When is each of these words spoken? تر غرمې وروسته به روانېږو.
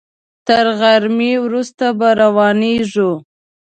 تر 0.47 0.65
غرمې 0.79 1.33
وروسته 1.45 1.85
به 1.99 2.09
روانېږو. 2.21 3.11